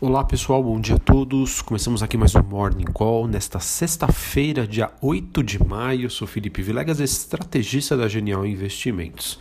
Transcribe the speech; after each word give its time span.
Olá 0.00 0.22
pessoal, 0.22 0.62
bom 0.62 0.80
dia 0.80 0.94
a 0.94 0.98
todos. 0.98 1.60
Começamos 1.60 2.04
aqui 2.04 2.16
mais 2.16 2.32
um 2.36 2.42
Morning 2.44 2.84
Call 2.84 3.26
nesta 3.26 3.58
sexta-feira, 3.58 4.64
dia 4.64 4.92
8 5.02 5.42
de 5.42 5.60
maio. 5.60 6.08
Sou 6.08 6.24
Felipe 6.24 6.62
Vilegas, 6.62 7.00
estrategista 7.00 7.96
da 7.96 8.06
Genial 8.06 8.46
Investimentos. 8.46 9.40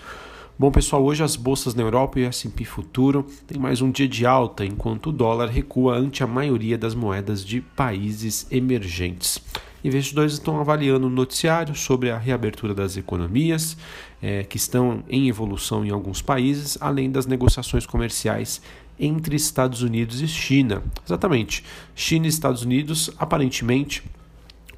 Bom 0.57 0.71
pessoal, 0.71 1.03
hoje 1.03 1.21
as 1.21 1.35
bolsas 1.35 1.75
na 1.75 1.83
Europa 1.83 2.19
e 2.19 2.23
o 2.23 2.27
S&P 2.27 2.65
Futuro 2.65 3.23
têm 3.45 3.59
mais 3.59 3.83
um 3.83 3.91
dia 3.91 4.07
de 4.07 4.25
alta, 4.25 4.65
enquanto 4.65 5.11
o 5.11 5.11
dólar 5.11 5.47
recua 5.47 5.95
ante 5.95 6.23
a 6.23 6.27
maioria 6.27 6.75
das 6.75 6.95
moedas 6.95 7.45
de 7.45 7.61
países 7.61 8.47
emergentes. 8.49 9.39
Investidores 9.83 10.33
estão 10.33 10.59
avaliando 10.59 11.05
o 11.05 11.09
noticiário 11.09 11.75
sobre 11.75 12.09
a 12.09 12.17
reabertura 12.17 12.73
das 12.73 12.97
economias, 12.97 13.77
é, 14.19 14.43
que 14.43 14.57
estão 14.57 15.03
em 15.07 15.29
evolução 15.29 15.85
em 15.85 15.91
alguns 15.91 16.19
países, 16.19 16.79
além 16.81 17.11
das 17.11 17.27
negociações 17.27 17.85
comerciais 17.85 18.59
entre 18.99 19.35
Estados 19.35 19.81
Unidos 19.81 20.21
e 20.21 20.27
China. 20.27 20.83
Exatamente. 21.05 21.63
China 21.95 22.25
e 22.25 22.29
Estados 22.29 22.63
Unidos 22.63 23.11
aparentemente 23.17 24.03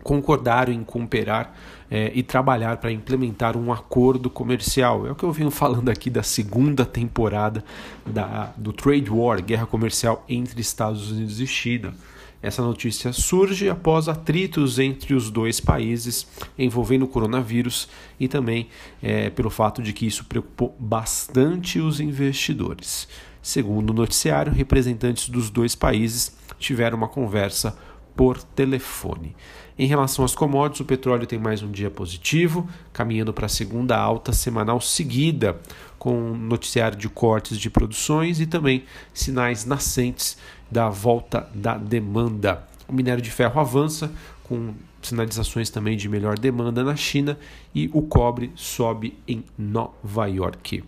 concordaram 0.04 0.74
em 0.74 0.84
cooperar 0.84 1.54
é, 1.92 2.12
e 2.14 2.24
trabalhar 2.24 2.78
para 2.78 2.92
implementar 2.92 3.58
um 3.58 3.72
acordo 3.72 4.30
comercial. 4.30 5.06
É 5.08 5.12
o 5.12 5.16
que 5.16 5.24
eu 5.24 5.32
venho 5.32 5.52
falando 5.52 5.90
aqui 5.90 6.10
da 6.10 6.24
segunda 6.24 6.86
temporada 6.86 7.64
da, 8.06 8.54
do 8.56 8.72
Trade 8.72 9.10
War, 9.10 9.42
guerra 9.42 9.66
comercial 9.66 10.24
entre 10.30 10.62
Estados 10.62 11.12
Unidos 11.12 11.40
e 11.40 11.48
China. 11.48 11.94
Essa 12.42 12.62
notícia 12.62 13.12
surge 13.12 13.70
após 13.70 14.08
atritos 14.08 14.80
entre 14.80 15.14
os 15.14 15.30
dois 15.30 15.60
países 15.60 16.26
envolvendo 16.58 17.04
o 17.04 17.08
coronavírus 17.08 17.90
e 18.18 18.30
também 18.30 18.70
é, 19.04 19.30
pelo 19.30 19.50
fato 19.50 19.84
de 19.84 19.92
que 19.92 20.06
isso 20.06 20.24
preocupou 20.24 20.74
bastante 20.80 21.80
os 21.80 22.00
investidores. 22.00 23.10
Segundo 23.42 23.92
o 23.92 23.94
noticiário, 23.94 24.52
representantes 24.52 25.30
dos 25.30 25.50
dois 25.50 25.76
países 25.76 26.36
tiveram 26.58 26.98
uma 26.98 27.08
conversa 27.08 27.78
por 28.16 28.42
telefone. 28.44 29.36
Em 29.78 29.88
relação 29.88 30.26
às 30.26 30.36
commodities, 30.36 30.82
o 30.82 30.86
petróleo 30.86 31.26
tem 31.26 31.40
mais 31.40 31.64
um 31.64 31.72
dia 31.72 31.90
positivo, 31.90 32.68
caminhando 32.92 33.32
para 33.32 33.46
a 33.46 33.50
segunda 33.50 33.98
alta 33.98 34.34
semanal 34.34 34.82
seguida, 34.82 35.58
com 35.98 36.34
noticiário 36.34 36.98
de 36.98 37.08
cortes 37.08 37.58
de 37.58 37.70
produções 37.70 38.42
e 38.42 38.46
também 38.46 38.84
sinais 39.14 39.66
nascentes 39.66 40.38
da 40.70 40.90
volta 40.90 41.48
da 41.56 41.78
demanda. 41.78 42.68
O 42.90 42.94
minério 42.94 43.22
de 43.22 43.32
ferro 43.32 43.62
avança, 43.62 44.12
com 44.44 44.74
sinalizações 45.02 45.70
também 45.70 45.96
de 45.96 46.10
melhor 46.10 46.38
demanda 46.38 46.84
na 46.84 46.98
China, 46.98 47.40
e 47.74 47.90
o 47.94 48.02
cobre 48.02 48.52
sobe 48.56 49.18
em 49.26 49.46
Nova 49.58 50.28
York. 50.28 50.84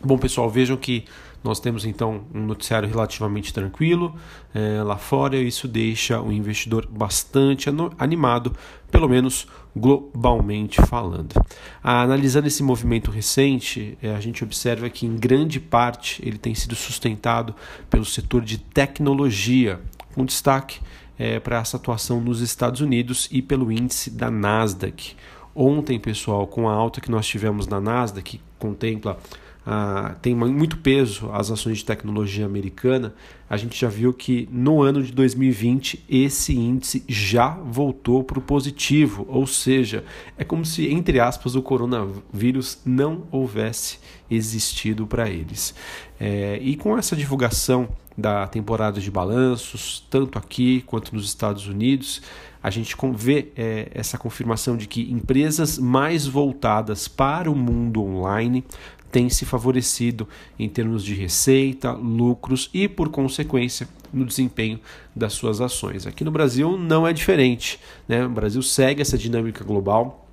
Bom, 0.00 0.18
pessoal, 0.18 0.48
vejam 0.48 0.76
que 0.76 1.04
nós 1.42 1.58
temos 1.58 1.84
então 1.84 2.24
um 2.32 2.46
noticiário 2.46 2.88
relativamente 2.88 3.52
tranquilo 3.52 4.14
é, 4.54 4.80
lá 4.82 4.96
fora 4.96 5.36
e 5.36 5.46
isso 5.46 5.66
deixa 5.66 6.20
o 6.20 6.32
investidor 6.32 6.86
bastante 6.86 7.68
animado, 7.98 8.54
pelo 8.90 9.08
menos 9.08 9.48
globalmente 9.74 10.80
falando. 10.82 11.34
Ah, 11.82 12.02
analisando 12.02 12.46
esse 12.46 12.62
movimento 12.62 13.10
recente, 13.10 13.98
é, 14.00 14.14
a 14.14 14.20
gente 14.20 14.44
observa 14.44 14.88
que 14.88 15.04
em 15.06 15.16
grande 15.16 15.58
parte 15.58 16.22
ele 16.24 16.38
tem 16.38 16.54
sido 16.54 16.76
sustentado 16.76 17.54
pelo 17.90 18.04
setor 18.04 18.42
de 18.42 18.58
tecnologia, 18.58 19.80
com 20.14 20.24
destaque 20.24 20.80
é, 21.18 21.40
para 21.40 21.58
essa 21.58 21.76
atuação 21.76 22.20
nos 22.20 22.40
Estados 22.40 22.80
Unidos 22.80 23.28
e 23.32 23.42
pelo 23.42 23.72
índice 23.72 24.10
da 24.10 24.30
Nasdaq. 24.30 25.16
Ontem, 25.54 25.98
pessoal, 25.98 26.46
com 26.46 26.68
a 26.68 26.72
alta 26.72 27.00
que 27.00 27.10
nós 27.10 27.26
tivemos 27.26 27.66
na 27.66 27.80
Nasdaq, 27.80 28.38
que 28.38 28.44
contempla 28.58 29.18
ah, 29.64 30.16
tem 30.20 30.34
muito 30.34 30.76
peso 30.78 31.30
as 31.32 31.50
ações 31.50 31.78
de 31.78 31.84
tecnologia 31.84 32.44
americana, 32.44 33.14
a 33.48 33.56
gente 33.56 33.78
já 33.78 33.88
viu 33.88 34.12
que 34.12 34.48
no 34.50 34.82
ano 34.82 35.02
de 35.02 35.12
2020 35.12 36.04
esse 36.08 36.56
índice 36.56 37.04
já 37.08 37.50
voltou 37.50 38.24
para 38.24 38.38
o 38.38 38.42
positivo, 38.42 39.24
ou 39.28 39.46
seja, 39.46 40.04
é 40.36 40.42
como 40.42 40.64
se, 40.64 40.88
entre 40.90 41.20
aspas, 41.20 41.54
o 41.54 41.62
coronavírus 41.62 42.80
não 42.84 43.24
houvesse 43.30 43.98
existido 44.30 45.06
para 45.06 45.28
eles. 45.28 45.74
É, 46.18 46.58
e 46.60 46.76
com 46.76 46.98
essa 46.98 47.14
divulgação 47.14 47.88
da 48.16 48.46
temporada 48.46 49.00
de 49.00 49.10
balanços, 49.10 50.06
tanto 50.10 50.38
aqui 50.38 50.82
quanto 50.82 51.14
nos 51.14 51.24
Estados 51.24 51.66
Unidos, 51.66 52.20
a 52.62 52.70
gente 52.70 52.94
vê 53.14 53.48
é, 53.56 53.90
essa 53.92 54.16
confirmação 54.16 54.76
de 54.76 54.86
que 54.86 55.10
empresas 55.10 55.78
mais 55.78 56.26
voltadas 56.26 57.08
para 57.08 57.50
o 57.50 57.56
mundo 57.56 58.02
online 58.02 58.64
tem 59.12 59.28
se 59.28 59.44
favorecido 59.44 60.26
em 60.58 60.68
termos 60.68 61.04
de 61.04 61.14
receita, 61.14 61.92
lucros 61.92 62.70
e, 62.72 62.88
por 62.88 63.10
consequência, 63.10 63.86
no 64.10 64.24
desempenho 64.24 64.80
das 65.14 65.34
suas 65.34 65.60
ações. 65.60 66.06
Aqui 66.06 66.24
no 66.24 66.30
Brasil 66.30 66.78
não 66.78 67.06
é 67.06 67.12
diferente. 67.12 67.78
Né? 68.08 68.24
O 68.24 68.30
Brasil 68.30 68.62
segue 68.62 69.02
essa 69.02 69.18
dinâmica 69.18 69.62
global 69.62 70.26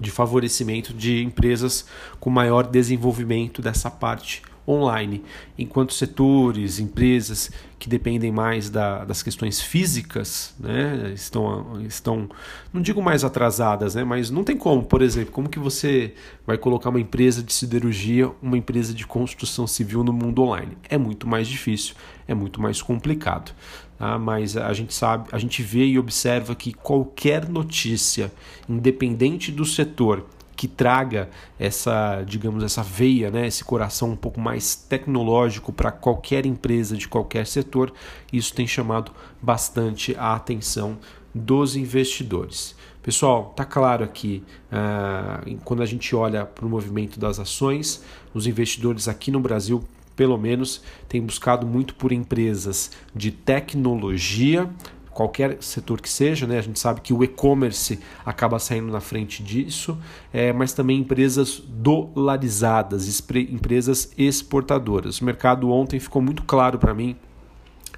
de 0.00 0.10
favorecimento 0.10 0.92
de 0.92 1.22
empresas 1.22 1.86
com 2.18 2.30
maior 2.30 2.66
desenvolvimento 2.66 3.62
dessa 3.62 3.90
parte 3.90 4.42
online, 4.66 5.22
enquanto 5.58 5.92
setores, 5.92 6.78
empresas 6.78 7.50
que 7.78 7.88
dependem 7.88 8.32
mais 8.32 8.70
da, 8.70 9.04
das 9.04 9.22
questões 9.22 9.60
físicas, 9.60 10.54
né, 10.58 11.12
estão, 11.14 11.82
estão, 11.82 12.30
não 12.72 12.80
digo 12.80 13.02
mais 13.02 13.24
atrasadas, 13.24 13.94
né, 13.94 14.02
mas 14.04 14.30
não 14.30 14.42
tem 14.42 14.56
como, 14.56 14.82
por 14.82 15.02
exemplo, 15.02 15.32
como 15.32 15.48
que 15.48 15.58
você 15.58 16.14
vai 16.46 16.56
colocar 16.56 16.88
uma 16.88 17.00
empresa 17.00 17.42
de 17.42 17.52
siderurgia, 17.52 18.30
uma 18.40 18.56
empresa 18.56 18.94
de 18.94 19.06
construção 19.06 19.66
civil 19.66 20.02
no 20.02 20.12
mundo 20.12 20.42
online? 20.42 20.78
É 20.88 20.96
muito 20.96 21.28
mais 21.28 21.46
difícil, 21.46 21.94
é 22.26 22.34
muito 22.34 22.60
mais 22.60 22.80
complicado. 22.80 23.52
Tá? 23.98 24.18
Mas 24.18 24.56
a 24.56 24.72
gente 24.72 24.94
sabe, 24.94 25.28
a 25.30 25.38
gente 25.38 25.62
vê 25.62 25.84
e 25.86 25.98
observa 25.98 26.54
que 26.54 26.72
qualquer 26.72 27.48
notícia, 27.48 28.32
independente 28.68 29.52
do 29.52 29.64
setor, 29.64 30.26
que 30.56 30.68
traga 30.68 31.28
essa, 31.58 32.22
digamos, 32.26 32.62
essa 32.62 32.82
veia, 32.82 33.30
né, 33.30 33.46
esse 33.46 33.64
coração 33.64 34.10
um 34.10 34.16
pouco 34.16 34.40
mais 34.40 34.74
tecnológico 34.74 35.72
para 35.72 35.90
qualquer 35.90 36.46
empresa 36.46 36.96
de 36.96 37.08
qualquer 37.08 37.46
setor, 37.46 37.92
isso 38.32 38.54
tem 38.54 38.66
chamado 38.66 39.12
bastante 39.40 40.14
a 40.16 40.34
atenção 40.34 40.98
dos 41.34 41.76
investidores. 41.76 42.76
Pessoal, 43.02 43.52
tá 43.54 43.64
claro 43.64 44.02
aqui, 44.02 44.42
uh, 44.72 45.58
quando 45.64 45.82
a 45.82 45.86
gente 45.86 46.14
olha 46.16 46.46
para 46.46 46.64
o 46.64 46.68
movimento 46.68 47.20
das 47.20 47.38
ações, 47.38 48.02
os 48.32 48.46
investidores 48.46 49.08
aqui 49.08 49.30
no 49.30 49.40
Brasil 49.40 49.84
pelo 50.16 50.38
menos, 50.38 50.82
têm 51.08 51.20
buscado 51.20 51.66
muito 51.66 51.94
por 51.94 52.12
empresas 52.12 52.92
de 53.14 53.30
tecnologia, 53.30 54.68
qualquer 55.14 55.62
setor 55.62 56.00
que 56.00 56.08
seja, 56.08 56.46
né? 56.46 56.58
A 56.58 56.62
gente 56.62 56.78
sabe 56.78 57.00
que 57.00 57.14
o 57.14 57.22
e-commerce 57.22 58.00
acaba 58.26 58.58
saindo 58.58 58.92
na 58.92 59.00
frente 59.00 59.42
disso, 59.42 59.96
é, 60.32 60.52
mas 60.52 60.72
também 60.72 60.98
empresas 60.98 61.62
dolarizadas, 61.66 63.22
empresas 63.50 64.12
exportadoras. 64.18 65.20
O 65.20 65.24
mercado 65.24 65.70
ontem 65.70 66.00
ficou 66.00 66.20
muito 66.20 66.42
claro 66.42 66.78
para 66.78 66.92
mim 66.92 67.16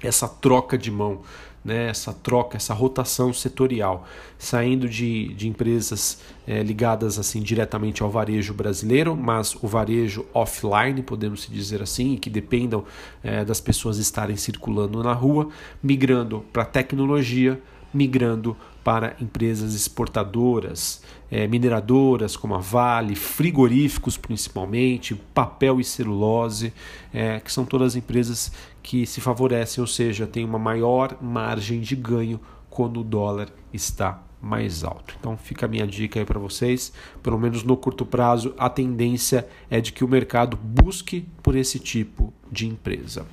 essa 0.01 0.27
troca 0.27 0.77
de 0.77 0.91
mão 0.91 1.21
né, 1.67 1.89
essa 1.89 2.13
troca, 2.13 2.55
essa 2.55 2.73
rotação 2.73 3.33
setorial, 3.33 4.07
saindo 4.39 4.87
de, 4.87 5.33
de 5.33 5.49
empresas 5.49 6.21
é, 6.47 6.63
ligadas 6.63 7.19
assim 7.19 7.41
diretamente 7.41 8.01
ao 8.01 8.09
varejo 8.09 8.53
brasileiro, 8.53 9.17
mas 9.17 9.53
o 9.61 9.67
varejo 9.67 10.25
offline, 10.33 11.03
podemos 11.03 11.45
dizer 11.51 11.81
assim, 11.81 12.15
que 12.15 12.29
dependam 12.29 12.85
é, 13.21 13.43
das 13.43 13.59
pessoas 13.59 13.97
estarem 13.97 14.37
circulando 14.37 15.03
na 15.03 15.11
rua, 15.11 15.49
migrando 15.83 16.45
para 16.53 16.63
tecnologia, 16.63 17.61
migrando 17.93 18.55
para 18.83 19.17
empresas 19.19 19.75
exportadoras, 19.75 21.01
é, 21.29 21.45
mineradoras 21.45 22.37
como 22.37 22.55
a 22.55 22.59
Vale, 22.59 23.15
frigoríficos 23.15 24.15
principalmente, 24.15 25.13
papel 25.33 25.81
e 25.81 25.83
celulose, 25.83 26.71
é, 27.13 27.41
que 27.41 27.51
são 27.51 27.65
todas 27.65 27.97
empresas 27.97 28.51
que 28.87 29.05
se 29.05 29.19
favorecem, 29.19 29.81
ou 29.81 29.87
seja, 29.87 30.25
têm 30.25 30.45
uma 30.45 30.57
maior 30.57 31.17
margem 31.21 31.81
de 31.81 31.93
ganho 31.93 32.39
quando 32.69 33.01
o 33.01 33.03
dólar 33.03 33.49
está 33.73 34.23
mais 34.41 34.83
alto. 34.83 35.15
Então 35.19 35.35
fica 35.35 35.65
a 35.65 35.69
minha 35.69 35.87
dica 35.87 36.19
aí 36.19 36.25
para 36.25 36.39
vocês, 36.39 36.93
pelo 37.23 37.39
menos 37.39 37.63
no 37.63 37.75
curto 37.75 38.05
prazo, 38.05 38.53
a 38.57 38.69
tendência 38.69 39.47
é 39.69 39.81
de 39.81 39.91
que 39.91 40.03
o 40.03 40.07
mercado 40.07 40.57
busque 40.57 41.27
por 41.41 41.55
esse 41.55 41.79
tipo 41.79 42.33
de 42.51 42.67
empresa. 42.67 43.25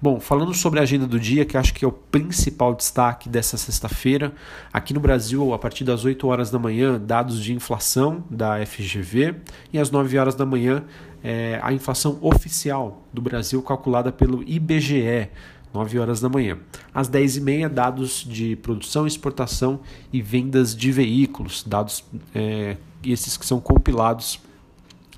Bom, 0.00 0.20
falando 0.20 0.54
sobre 0.54 0.78
a 0.78 0.82
agenda 0.82 1.06
do 1.06 1.18
dia, 1.18 1.44
que 1.44 1.56
acho 1.56 1.74
que 1.74 1.84
é 1.84 1.88
o 1.88 1.92
principal 1.92 2.74
destaque 2.74 3.28
dessa 3.28 3.56
sexta-feira, 3.56 4.32
aqui 4.72 4.92
no 4.92 5.00
Brasil, 5.00 5.52
a 5.52 5.58
partir 5.58 5.84
das 5.84 6.04
8 6.04 6.26
horas 6.26 6.50
da 6.50 6.58
manhã, 6.58 7.00
dados 7.00 7.42
de 7.42 7.52
inflação 7.52 8.24
da 8.30 8.64
FGV 8.64 9.36
e 9.72 9.78
às 9.78 9.90
9 9.90 10.18
horas 10.18 10.34
da 10.34 10.46
manhã, 10.46 10.84
é, 11.24 11.60
a 11.62 11.72
inflação 11.72 12.18
oficial 12.20 13.06
do 13.12 13.22
Brasil 13.22 13.62
calculada 13.62 14.10
pelo 14.10 14.42
IBGE 14.42 15.30
9 15.72 15.98
horas 15.98 16.20
da 16.20 16.28
manhã. 16.28 16.58
Às 16.94 17.08
10h30, 17.08 17.68
dados 17.68 18.26
de 18.28 18.56
produção, 18.56 19.06
exportação 19.06 19.80
e 20.12 20.20
vendas 20.20 20.76
de 20.76 20.92
veículos, 20.92 21.64
dados 21.66 22.04
é, 22.34 22.76
esses 23.04 23.36
que 23.36 23.46
são 23.46 23.60
compilados 23.60 24.40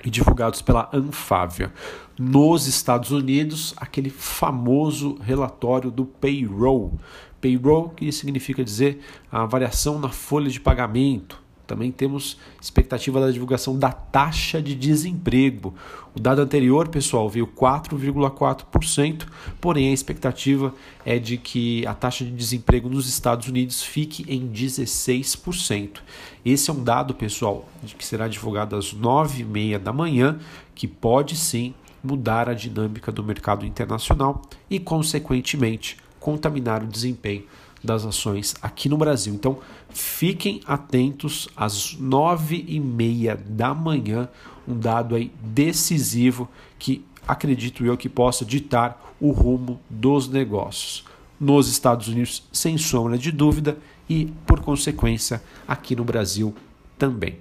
e 0.04 0.10
divulgados 0.10 0.62
pela 0.62 0.88
Anfávia. 0.92 1.72
Nos 2.18 2.66
Estados 2.66 3.10
Unidos, 3.10 3.74
aquele 3.76 4.10
famoso 4.10 5.18
relatório 5.20 5.90
do 5.90 6.04
payroll. 6.04 6.98
Payroll, 7.40 7.90
que 7.90 8.10
significa 8.12 8.64
dizer 8.64 9.00
a 9.30 9.44
variação 9.44 9.98
na 9.98 10.08
folha 10.08 10.48
de 10.48 10.60
pagamento, 10.60 11.43
também 11.66 11.90
temos 11.90 12.36
expectativa 12.60 13.20
da 13.20 13.30
divulgação 13.30 13.78
da 13.78 13.90
taxa 13.90 14.60
de 14.60 14.74
desemprego. 14.74 15.74
O 16.14 16.20
dado 16.20 16.40
anterior, 16.40 16.88
pessoal, 16.88 17.28
veio 17.28 17.46
4,4%, 17.46 19.26
porém 19.60 19.90
a 19.90 19.92
expectativa 19.92 20.74
é 21.04 21.18
de 21.18 21.36
que 21.36 21.86
a 21.86 21.94
taxa 21.94 22.24
de 22.24 22.30
desemprego 22.30 22.88
nos 22.88 23.08
Estados 23.08 23.48
Unidos 23.48 23.82
fique 23.82 24.24
em 24.28 24.48
16%. 24.48 26.00
Esse 26.44 26.70
é 26.70 26.72
um 26.72 26.84
dado, 26.84 27.14
pessoal, 27.14 27.68
que 27.98 28.04
será 28.04 28.28
divulgado 28.28 28.76
às 28.76 28.94
9h30 28.94 29.78
da 29.78 29.92
manhã, 29.92 30.38
que 30.74 30.86
pode 30.86 31.36
sim 31.36 31.74
mudar 32.02 32.48
a 32.48 32.54
dinâmica 32.54 33.10
do 33.10 33.24
mercado 33.24 33.64
internacional 33.64 34.42
e, 34.68 34.78
consequentemente, 34.78 35.96
contaminar 36.20 36.82
o 36.82 36.86
desempenho 36.86 37.44
das 37.84 38.04
ações 38.04 38.54
aqui 38.62 38.88
no 38.88 38.96
Brasil. 38.96 39.34
Então, 39.34 39.58
fiquem 39.90 40.60
atentos 40.66 41.48
às 41.56 41.94
nove 41.98 42.64
e 42.66 42.80
meia 42.80 43.36
da 43.36 43.74
manhã, 43.74 44.28
um 44.66 44.78
dado 44.78 45.14
aí 45.14 45.30
decisivo 45.42 46.48
que 46.78 47.04
acredito 47.26 47.84
eu 47.84 47.96
que 47.96 48.08
possa 48.08 48.44
ditar 48.44 49.14
o 49.20 49.30
rumo 49.30 49.80
dos 49.88 50.28
negócios 50.28 51.04
nos 51.38 51.68
Estados 51.68 52.08
Unidos, 52.08 52.42
sem 52.52 52.78
sombra 52.78 53.18
de 53.18 53.30
dúvida, 53.30 53.76
e 54.08 54.26
por 54.46 54.60
consequência 54.60 55.42
aqui 55.66 55.96
no 55.96 56.04
Brasil 56.04 56.54
também. 56.98 57.36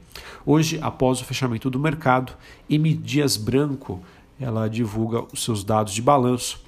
Hoje, 0.46 0.80
após 0.82 1.22
o 1.22 1.26
fechamento 1.26 1.70
do 1.70 1.80
mercado, 1.80 2.34
M 2.70 2.94
Dias 2.94 3.38
Branco 3.38 4.02
ela 4.40 4.68
divulga 4.68 5.24
os 5.32 5.44
seus 5.44 5.64
dados 5.64 5.94
de 5.94 6.02
balanço 6.02 6.62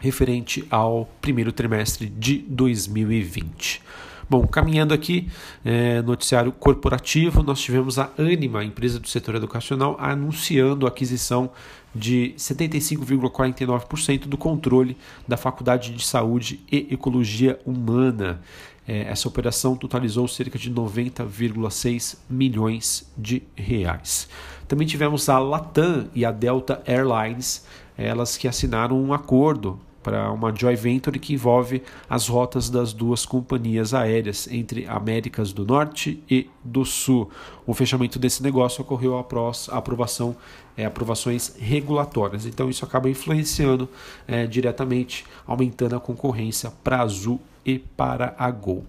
referente 0.00 0.66
ao 0.70 1.08
primeiro 1.20 1.52
trimestre 1.52 2.08
de 2.08 2.38
2020. 2.48 3.82
Bom, 4.30 4.46
caminhando 4.46 4.92
aqui, 4.92 5.26
é, 5.64 6.02
noticiário 6.02 6.52
corporativo, 6.52 7.42
nós 7.42 7.60
tivemos 7.60 7.98
a 7.98 8.10
Anima, 8.18 8.62
empresa 8.62 9.00
do 9.00 9.08
setor 9.08 9.36
educacional, 9.36 9.96
anunciando 9.98 10.84
a 10.84 10.90
aquisição 10.90 11.50
de 11.94 12.34
75,49% 12.36 14.26
do 14.26 14.36
controle 14.36 14.98
da 15.26 15.38
Faculdade 15.38 15.94
de 15.94 16.04
Saúde 16.04 16.60
e 16.70 16.88
Ecologia 16.90 17.58
Humana. 17.64 18.42
É, 18.86 19.04
essa 19.04 19.26
operação 19.26 19.74
totalizou 19.74 20.28
cerca 20.28 20.58
de 20.58 20.70
90,6 20.70 22.18
milhões 22.28 23.10
de 23.16 23.42
reais. 23.56 24.28
Também 24.66 24.86
tivemos 24.86 25.30
a 25.30 25.38
Latam 25.38 26.08
e 26.14 26.26
a 26.26 26.30
Delta 26.30 26.82
Airlines, 26.86 27.64
elas 27.96 28.36
que 28.36 28.46
assinaram 28.46 29.02
um 29.02 29.14
acordo 29.14 29.80
para 30.02 30.30
uma 30.32 30.54
joint 30.54 30.76
venture 30.76 31.18
que 31.18 31.34
envolve 31.34 31.82
as 32.08 32.28
rotas 32.28 32.70
das 32.70 32.92
duas 32.92 33.26
companhias 33.26 33.92
aéreas 33.92 34.48
entre 34.50 34.86
Américas 34.86 35.52
do 35.52 35.64
Norte 35.64 36.22
e 36.30 36.48
do 36.64 36.84
Sul. 36.84 37.30
O 37.66 37.74
fechamento 37.74 38.18
desse 38.18 38.42
negócio 38.42 38.82
ocorreu 38.82 39.18
após 39.18 39.68
aprovação, 39.70 40.36
é, 40.76 40.84
aprovações 40.84 41.56
regulatórias. 41.58 42.46
Então 42.46 42.70
isso 42.70 42.84
acaba 42.84 43.10
influenciando 43.10 43.88
é, 44.26 44.46
diretamente, 44.46 45.24
aumentando 45.46 45.96
a 45.96 46.00
concorrência 46.00 46.72
para 46.82 46.98
a 46.98 47.02
Azul 47.02 47.40
e 47.64 47.78
para 47.78 48.34
a 48.38 48.50
Gol. 48.50 48.84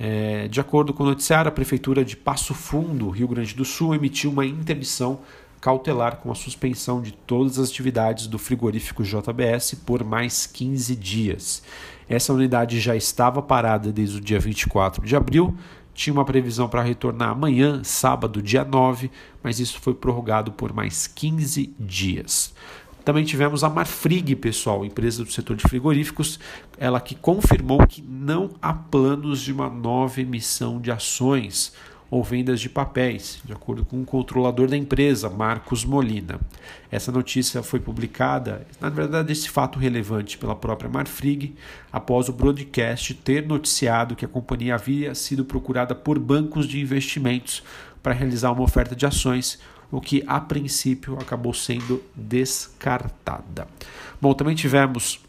É, 0.00 0.46
de 0.46 0.60
acordo 0.60 0.94
com 0.94 1.02
o 1.02 1.06
noticiário, 1.06 1.48
a 1.48 1.52
Prefeitura 1.52 2.04
de 2.04 2.16
Passo 2.16 2.54
Fundo, 2.54 3.10
Rio 3.10 3.26
Grande 3.26 3.52
do 3.54 3.64
Sul, 3.64 3.94
emitiu 3.94 4.30
uma 4.30 4.46
interdição 4.46 5.18
cautelar 5.60 6.16
com 6.16 6.30
a 6.30 6.34
suspensão 6.34 7.00
de 7.02 7.12
todas 7.12 7.58
as 7.58 7.70
atividades 7.70 8.26
do 8.26 8.38
frigorífico 8.38 9.02
JBS 9.02 9.74
por 9.86 10.04
mais 10.04 10.46
15 10.46 10.94
dias. 10.96 11.62
Essa 12.08 12.32
unidade 12.32 12.80
já 12.80 12.96
estava 12.96 13.42
parada 13.42 13.92
desde 13.92 14.18
o 14.18 14.20
dia 14.20 14.40
24 14.40 15.04
de 15.04 15.14
abril, 15.14 15.56
tinha 15.92 16.14
uma 16.14 16.24
previsão 16.24 16.68
para 16.68 16.80
retornar 16.80 17.30
amanhã, 17.30 17.82
sábado, 17.82 18.40
dia 18.40 18.64
9, 18.64 19.10
mas 19.42 19.58
isso 19.58 19.80
foi 19.80 19.94
prorrogado 19.94 20.52
por 20.52 20.72
mais 20.72 21.08
15 21.08 21.74
dias. 21.78 22.54
Também 23.04 23.24
tivemos 23.24 23.64
a 23.64 23.68
Marfrig, 23.68 24.36
pessoal, 24.36 24.84
empresa 24.84 25.24
do 25.24 25.32
setor 25.32 25.56
de 25.56 25.62
frigoríficos, 25.62 26.38
ela 26.76 27.00
que 27.00 27.14
confirmou 27.14 27.84
que 27.86 28.00
não 28.02 28.50
há 28.62 28.72
planos 28.72 29.40
de 29.40 29.52
uma 29.52 29.68
nova 29.68 30.20
emissão 30.20 30.80
de 30.80 30.90
ações 30.90 31.72
ou 32.10 32.24
vendas 32.24 32.60
de 32.60 32.68
papéis, 32.68 33.40
de 33.44 33.52
acordo 33.52 33.84
com 33.84 34.00
o 34.00 34.04
controlador 34.04 34.68
da 34.68 34.76
empresa, 34.76 35.28
Marcos 35.28 35.84
Molina. 35.84 36.40
Essa 36.90 37.12
notícia 37.12 37.62
foi 37.62 37.80
publicada, 37.80 38.66
na 38.80 38.88
verdade, 38.88 39.32
esse 39.32 39.50
fato 39.50 39.78
relevante 39.78 40.38
pela 40.38 40.56
própria 40.56 40.88
Marfrig, 40.88 41.54
após 41.92 42.28
o 42.28 42.32
broadcast 42.32 43.14
ter 43.14 43.46
noticiado 43.46 44.16
que 44.16 44.24
a 44.24 44.28
companhia 44.28 44.74
havia 44.74 45.14
sido 45.14 45.44
procurada 45.44 45.94
por 45.94 46.18
bancos 46.18 46.66
de 46.66 46.80
investimentos 46.80 47.62
para 48.02 48.14
realizar 48.14 48.52
uma 48.52 48.62
oferta 48.62 48.96
de 48.96 49.04
ações, 49.04 49.58
o 49.90 50.00
que 50.00 50.24
a 50.26 50.40
princípio 50.40 51.18
acabou 51.20 51.52
sendo 51.52 52.02
descartada. 52.14 53.66
Bom, 54.20 54.32
também 54.34 54.54
tivemos 54.54 55.20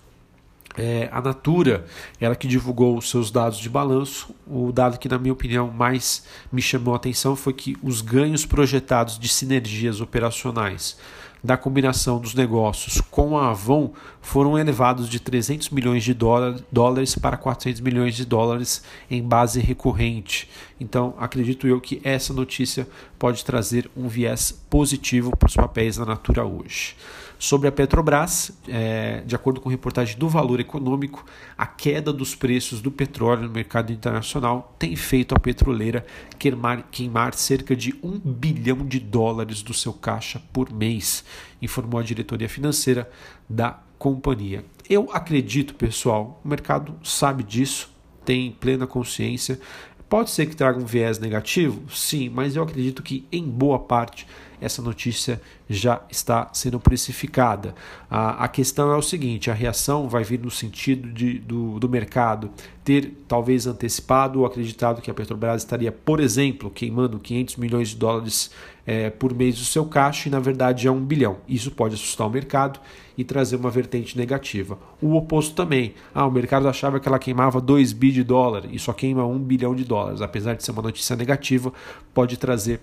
é, 0.80 1.10
a 1.12 1.22
Natura, 1.22 1.86
ela 2.20 2.36
que 2.36 2.48
divulgou 2.48 2.98
os 2.98 3.10
seus 3.10 3.30
dados 3.30 3.60
de 3.60 3.70
balanço, 3.70 4.34
o 4.48 4.72
dado 4.72 4.98
que, 4.98 5.10
na 5.10 5.20
minha 5.20 5.34
opinião, 5.34 5.70
mais 5.70 6.24
me 6.52 6.62
chamou 6.62 6.94
a 6.94 6.98
atenção 6.98 7.36
foi 7.36 7.54
que 7.54 7.76
os 7.84 8.02
ganhos 8.02 8.46
projetados 8.46 9.20
de 9.20 9.28
sinergias 9.28 10.00
operacionais 10.00 10.98
da 11.44 11.56
combinação 11.56 12.20
dos 12.20 12.34
negócios 12.34 13.02
com 13.02 13.38
a 13.38 13.52
Avon 13.52 13.94
foram 14.22 14.60
elevados 14.60 15.10
de 15.10 15.20
300 15.20 15.70
milhões 15.70 16.04
de 16.04 16.14
dólares 16.14 17.16
para 17.16 17.38
400 17.38 17.80
milhões 17.81 18.16
de 18.16 18.26
dólares 18.26 18.84
em 19.10 19.24
base 19.24 19.60
recorrente. 19.60 20.50
Então, 20.80 21.14
acredito 21.18 21.68
eu 21.68 21.80
que 21.80 22.02
essa 22.04 22.34
notícia 22.34 22.88
pode 23.18 23.46
trazer 23.46 23.90
um 23.96 24.08
viés 24.08 24.52
positivo 24.70 25.36
para 25.36 25.48
os 25.48 25.56
papéis 25.56 25.98
da 25.98 26.06
Natura 26.06 26.46
hoje. 26.46 26.96
Sobre 27.41 27.69
a 27.69 27.71
Petrobras, 27.71 28.51
é, 28.68 29.24
de 29.25 29.33
acordo 29.33 29.62
com 29.62 29.69
reportagem 29.69 30.18
do 30.18 30.27
Valor 30.27 30.59
Econômico, 30.59 31.25
a 31.57 31.65
queda 31.65 32.12
dos 32.12 32.36
preços 32.36 32.81
do 32.81 32.91
petróleo 32.91 33.44
no 33.44 33.50
mercado 33.50 33.94
internacional 33.94 34.75
tem 34.77 34.94
feito 34.97 35.33
a 35.33 35.39
petroleira 35.39 36.06
queimar, 36.38 36.83
queimar 36.91 37.33
cerca 37.33 37.77
de 37.77 37.95
um 38.03 38.19
bilhão 38.19 38.86
de 38.86 39.00
dólares 39.00 39.62
do 39.62 39.74
seu 39.74 39.94
caixa 39.94 40.41
por 40.51 40.69
mês, 40.69 41.24
informou 41.62 42.01
a 42.01 42.03
diretoria 42.03 42.50
financeira 42.50 43.09
da 43.50 43.80
companhia. 43.97 44.66
Eu 44.90 45.09
acredito, 45.14 45.75
pessoal, 45.75 46.42
o 46.44 46.47
mercado 46.47 46.94
sabe 47.06 47.42
disso, 47.42 47.90
tem 48.25 48.52
plena 48.52 48.85
consciência. 48.85 49.61
Pode 50.09 50.30
ser 50.31 50.45
que 50.45 50.57
traga 50.57 50.78
um 50.78 50.85
viés 50.85 51.19
negativo? 51.19 51.90
Sim, 51.90 52.28
mas 52.28 52.57
eu 52.57 52.64
acredito 52.64 53.02
que 53.02 53.25
em 53.31 53.44
boa 53.44 53.80
parte 53.80 54.28
essa 54.61 54.81
notícia 54.81 55.42
já 55.69 56.01
está 56.09 56.49
sendo 56.54 56.80
precificada. 56.80 57.75
A, 58.09 58.45
a 58.45 58.47
questão 58.47 58.92
é 58.92 58.95
o 58.95 59.01
seguinte: 59.01 59.49
a 59.51 59.54
reação 59.54 60.09
vai 60.09 60.23
vir 60.23 60.39
no 60.39 60.51
sentido 60.51 61.09
de, 61.11 61.39
do, 61.39 61.80
do 61.80 61.89
mercado 61.89 62.51
ter 62.83 63.13
talvez 63.28 63.68
antecipado 63.68 64.39
ou 64.39 64.45
acreditado 64.45 65.01
que 65.01 65.11
a 65.11 65.13
Petrobras 65.13 65.61
estaria, 65.61 65.92
por 65.92 66.19
exemplo, 66.19 66.71
queimando 66.71 67.19
500 67.19 67.57
milhões 67.57 67.89
de 67.89 67.95
dólares 67.95 68.49
é, 68.85 69.11
por 69.11 69.35
mês 69.35 69.56
do 69.56 69.63
seu 69.63 69.85
caixa 69.85 70.28
e 70.28 70.31
na 70.31 70.39
verdade 70.39 70.87
é 70.87 70.92
um 70.92 70.99
bilhão. 70.99 71.37
Isso 71.47 71.69
pode 71.69 71.94
assustar 71.94 72.25
o 72.25 72.30
mercado 72.31 72.80
e 73.16 73.23
trazer 73.23 73.57
uma 73.57 73.69
vertente 73.69 74.18
negativa. 74.18 74.80
O 74.99 75.16
oposto 75.16 75.54
também. 75.54 75.94
Ah, 76.16 76.25
o 76.25 76.31
mercado 76.31 76.68
achava 76.68 76.99
que 76.99 77.07
ela 77.07 77.19
queimava 77.19 77.61
2 77.61 77.94
bi 77.94 78.11
de 78.11 78.23
dólar 78.23 78.63
e 78.71 78.80
só 78.80 78.92
queima 78.92 79.23
1 79.23 79.37
bilhão 79.39 79.75
de 79.75 79.83
dólares. 79.83 80.21
Apesar 80.21 80.56
de 80.56 80.63
ser 80.63 80.71
uma 80.71 80.81
notícia 80.81 81.16
negativa, 81.16 81.71
pode 82.11 82.37
trazer 82.37 82.80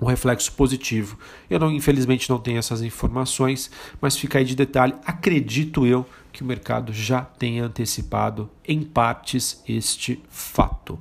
um 0.00 0.06
reflexo 0.06 0.52
positivo. 0.52 1.18
Eu 1.50 1.58
não, 1.58 1.70
infelizmente 1.70 2.30
não 2.30 2.38
tenho 2.38 2.58
essas 2.58 2.82
informações, 2.82 3.70
mas 4.00 4.16
fica 4.16 4.38
aí 4.38 4.44
de 4.44 4.54
detalhe. 4.54 4.94
Acredito 5.04 5.86
eu 5.86 6.06
que 6.32 6.42
o 6.42 6.46
mercado 6.46 6.92
já 6.92 7.22
tenha 7.22 7.64
antecipado 7.64 8.48
em 8.66 8.82
partes 8.82 9.62
este 9.68 10.22
fato. 10.28 10.98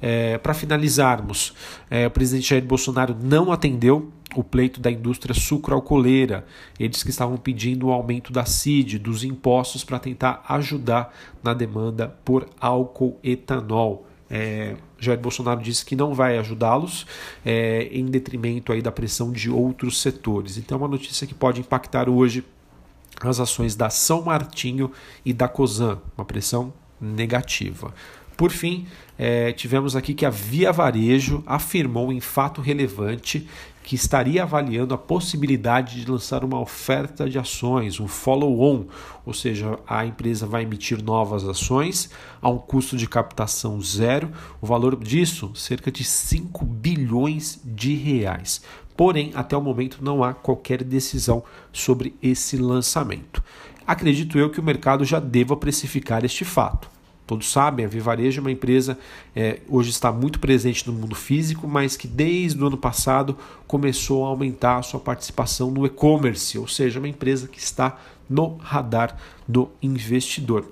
É, 0.00 0.38
Para 0.38 0.54
finalizarmos, 0.54 1.54
é, 1.90 2.06
o 2.06 2.10
presidente 2.10 2.50
Jair 2.50 2.64
Bolsonaro 2.64 3.16
não 3.20 3.50
atendeu 3.50 4.12
o 4.34 4.44
pleito 4.44 4.80
da 4.80 4.90
indústria 4.90 5.34
sucroalcooleira. 5.34 6.46
Eles 6.78 7.02
que 7.02 7.10
estavam 7.10 7.36
pedindo 7.36 7.86
o 7.86 7.92
aumento 7.92 8.32
da 8.32 8.44
CID, 8.44 8.98
dos 8.98 9.24
impostos, 9.24 9.82
para 9.82 9.98
tentar 9.98 10.44
ajudar 10.48 11.12
na 11.42 11.54
demanda 11.54 12.14
por 12.24 12.48
álcool 12.60 13.18
etanol. 13.24 14.05
É, 14.28 14.76
Jair 14.98 15.18
Bolsonaro 15.18 15.60
disse 15.60 15.84
que 15.84 15.94
não 15.94 16.14
vai 16.14 16.38
ajudá-los 16.38 17.06
é, 17.44 17.88
em 17.92 18.06
detrimento 18.06 18.72
aí 18.72 18.82
da 18.82 18.90
pressão 18.90 19.30
de 19.30 19.50
outros 19.50 20.00
setores. 20.00 20.56
Então, 20.56 20.76
é 20.76 20.80
uma 20.80 20.88
notícia 20.88 21.26
que 21.26 21.34
pode 21.34 21.60
impactar 21.60 22.08
hoje 22.08 22.44
as 23.20 23.40
ações 23.40 23.74
da 23.74 23.88
São 23.88 24.22
Martinho 24.22 24.90
e 25.24 25.32
da 25.32 25.48
Cosan, 25.48 26.00
uma 26.16 26.24
pressão 26.24 26.72
negativa. 27.00 27.94
Por 28.36 28.50
fim, 28.50 28.86
é, 29.18 29.52
tivemos 29.52 29.96
aqui 29.96 30.12
que 30.12 30.26
a 30.26 30.30
Via 30.30 30.70
Varejo 30.70 31.42
afirmou 31.46 32.12
em 32.12 32.20
fato 32.20 32.60
relevante 32.60 33.48
que 33.86 33.94
estaria 33.94 34.42
avaliando 34.42 34.92
a 34.92 34.98
possibilidade 34.98 36.00
de 36.00 36.10
lançar 36.10 36.42
uma 36.42 36.58
oferta 36.58 37.30
de 37.30 37.38
ações, 37.38 38.00
um 38.00 38.08
follow-on, 38.08 38.86
ou 39.24 39.32
seja, 39.32 39.78
a 39.86 40.04
empresa 40.04 40.44
vai 40.44 40.64
emitir 40.64 41.00
novas 41.00 41.44
ações 41.44 42.10
a 42.42 42.50
um 42.50 42.58
custo 42.58 42.96
de 42.96 43.08
captação 43.08 43.80
zero, 43.80 44.32
o 44.60 44.66
valor 44.66 44.96
disso 44.96 45.52
cerca 45.54 45.92
de 45.92 46.02
5 46.02 46.64
bilhões 46.64 47.60
de 47.64 47.94
reais. 47.94 48.60
Porém, 48.96 49.30
até 49.36 49.56
o 49.56 49.62
momento 49.62 49.98
não 50.02 50.24
há 50.24 50.34
qualquer 50.34 50.82
decisão 50.82 51.44
sobre 51.72 52.16
esse 52.20 52.56
lançamento. 52.56 53.40
Acredito 53.86 54.36
eu 54.36 54.50
que 54.50 54.58
o 54.58 54.64
mercado 54.64 55.04
já 55.04 55.20
deva 55.20 55.56
precificar 55.56 56.24
este 56.24 56.44
fato. 56.44 56.95
Todos 57.26 57.50
sabem, 57.50 57.84
a 57.84 57.88
Vivarejo 57.88 58.38
é 58.38 58.40
uma 58.40 58.52
empresa 58.52 58.96
é, 59.34 59.58
hoje 59.68 59.90
está 59.90 60.12
muito 60.12 60.38
presente 60.38 60.86
no 60.86 60.92
mundo 60.92 61.16
físico, 61.16 61.66
mas 61.66 61.96
que 61.96 62.06
desde 62.06 62.62
o 62.62 62.66
ano 62.68 62.76
passado 62.76 63.36
começou 63.66 64.24
a 64.24 64.28
aumentar 64.28 64.78
a 64.78 64.82
sua 64.82 65.00
participação 65.00 65.70
no 65.70 65.84
e-commerce, 65.84 66.56
ou 66.56 66.68
seja, 66.68 67.00
uma 67.00 67.08
empresa 67.08 67.48
que 67.48 67.58
está 67.58 67.98
no 68.30 68.56
radar 68.58 69.16
do 69.46 69.68
investidor. 69.82 70.66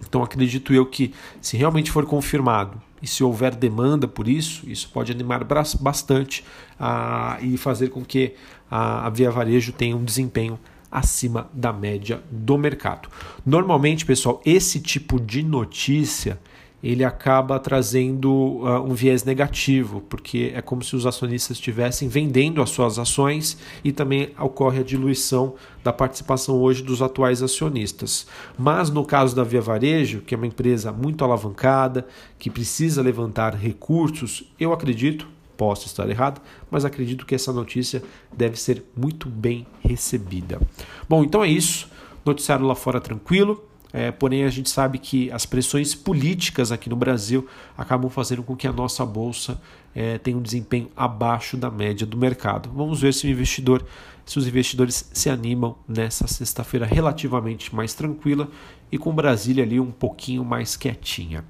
Então 0.00 0.22
acredito 0.22 0.72
eu 0.72 0.86
que 0.86 1.12
se 1.40 1.56
realmente 1.56 1.90
for 1.90 2.06
confirmado 2.06 2.80
e 3.02 3.06
se 3.06 3.24
houver 3.24 3.54
demanda 3.54 4.06
por 4.06 4.28
isso, 4.28 4.68
isso 4.70 4.88
pode 4.92 5.10
animar 5.10 5.44
bastante 5.80 6.44
a, 6.78 7.36
e 7.40 7.56
fazer 7.56 7.88
com 7.88 8.04
que 8.04 8.34
a, 8.70 9.06
a 9.06 9.10
Via 9.10 9.30
Varejo 9.30 9.72
tenha 9.72 9.96
um 9.96 10.04
desempenho 10.04 10.58
acima 10.94 11.50
da 11.52 11.72
média 11.72 12.22
do 12.30 12.56
mercado. 12.56 13.08
Normalmente, 13.44 14.06
pessoal, 14.06 14.40
esse 14.46 14.78
tipo 14.80 15.20
de 15.20 15.42
notícia 15.42 16.38
ele 16.84 17.02
acaba 17.02 17.58
trazendo 17.58 18.30
uh, 18.30 18.82
um 18.84 18.92
viés 18.92 19.24
negativo, 19.24 20.02
porque 20.02 20.52
é 20.54 20.60
como 20.60 20.84
se 20.84 20.94
os 20.94 21.06
acionistas 21.06 21.56
estivessem 21.56 22.08
vendendo 22.08 22.60
as 22.60 22.68
suas 22.68 22.98
ações 22.98 23.56
e 23.82 23.90
também 23.90 24.32
ocorre 24.38 24.80
a 24.80 24.84
diluição 24.84 25.54
da 25.82 25.94
participação 25.94 26.60
hoje 26.60 26.82
dos 26.82 27.00
atuais 27.00 27.42
acionistas. 27.42 28.26
Mas 28.58 28.90
no 28.90 29.02
caso 29.02 29.34
da 29.34 29.42
Via 29.42 29.62
Varejo, 29.62 30.20
que 30.20 30.34
é 30.34 30.36
uma 30.36 30.46
empresa 30.46 30.92
muito 30.92 31.24
alavancada, 31.24 32.06
que 32.38 32.50
precisa 32.50 33.00
levantar 33.00 33.54
recursos, 33.54 34.52
eu 34.60 34.70
acredito, 34.70 35.26
Posso 35.56 35.86
estar 35.86 36.08
errado, 36.08 36.40
mas 36.70 36.84
acredito 36.84 37.24
que 37.24 37.34
essa 37.34 37.52
notícia 37.52 38.02
deve 38.36 38.58
ser 38.58 38.84
muito 38.96 39.28
bem 39.28 39.66
recebida. 39.80 40.60
Bom, 41.08 41.22
então 41.22 41.44
é 41.44 41.48
isso. 41.48 41.88
Noticiário 42.24 42.66
lá 42.66 42.74
fora 42.74 43.00
tranquilo. 43.00 43.64
É, 43.96 44.10
porém, 44.10 44.42
a 44.42 44.50
gente 44.50 44.68
sabe 44.68 44.98
que 44.98 45.30
as 45.30 45.46
pressões 45.46 45.94
políticas 45.94 46.72
aqui 46.72 46.90
no 46.90 46.96
Brasil 46.96 47.46
acabam 47.78 48.10
fazendo 48.10 48.42
com 48.42 48.56
que 48.56 48.66
a 48.66 48.72
nossa 48.72 49.06
bolsa 49.06 49.60
é, 49.94 50.18
tenha 50.18 50.36
um 50.36 50.42
desempenho 50.42 50.90
abaixo 50.96 51.56
da 51.56 51.70
média 51.70 52.04
do 52.04 52.16
mercado. 52.16 52.68
Vamos 52.74 53.00
ver 53.00 53.14
se 53.14 53.24
o 53.24 53.30
investidor, 53.30 53.86
se 54.24 54.38
os 54.38 54.46
investidores 54.46 55.08
se 55.12 55.28
animam 55.28 55.76
nessa 55.86 56.26
sexta-feira 56.26 56.86
relativamente 56.86 57.74
mais 57.74 57.94
tranquila 57.94 58.48
e 58.90 58.98
com 58.98 59.14
Brasília 59.14 59.64
ali 59.64 59.78
um 59.78 59.90
pouquinho 59.90 60.44
mais 60.44 60.76
quietinha. 60.76 61.44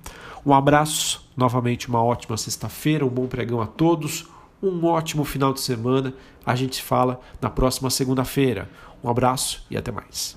Um 0.45 0.53
abraço, 0.53 1.29
novamente 1.37 1.89
uma 1.89 2.03
ótima 2.03 2.37
sexta-feira, 2.37 3.05
um 3.05 3.11
bom 3.11 3.27
pregão 3.27 3.61
a 3.61 3.67
todos, 3.67 4.27
um 4.63 4.85
ótimo 4.85 5.25
final 5.25 5.53
de 5.53 5.61
semana. 5.61 6.15
A 6.45 6.55
gente 6.55 6.83
fala 6.83 7.21
na 7.41 7.51
próxima 7.51 7.91
segunda-feira. 7.91 8.69
Um 9.03 9.09
abraço 9.09 9.65
e 9.71 9.77
até 9.77 9.93
mais. 9.93 10.37